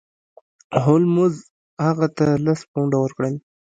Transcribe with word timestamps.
هولمز 0.83 1.35
هغه 1.85 2.07
ته 2.17 2.25
لس 2.45 2.59
پونډه 2.71 2.97
ورکړل. 3.01 3.35